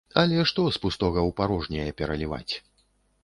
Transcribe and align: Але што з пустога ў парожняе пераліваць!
Але 0.19 0.37
што 0.51 0.63
з 0.77 0.81
пустога 0.85 1.19
ў 1.27 1.35
парожняе 1.41 1.91
пераліваць! 1.99 2.53